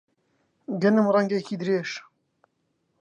گەنم 0.81 1.05
ڕەنگێکی 1.13 1.55
درێژ 1.61 1.91